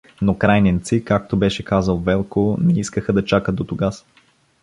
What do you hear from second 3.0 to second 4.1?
да чакат дотогаз.